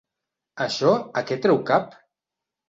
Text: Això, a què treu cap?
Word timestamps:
Això, 0.65 0.93
a 1.21 1.23
què 1.33 1.37
treu 1.45 1.61
cap? 1.69 1.95